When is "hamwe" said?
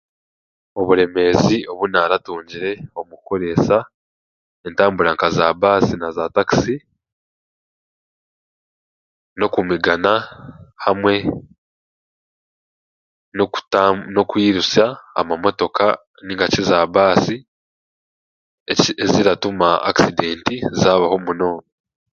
10.85-11.15